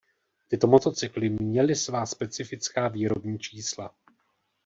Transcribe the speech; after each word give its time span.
Tyto 0.47 0.67
motocykly 0.67 1.29
měly 1.29 1.75
svá 1.75 2.05
specifická 2.05 2.87
výrobní 2.87 3.39
čísla. 3.39 3.93